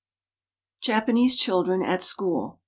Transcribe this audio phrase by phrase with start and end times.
[0.81, 2.59] JAPANESE CHILDREN AT SCHOOL.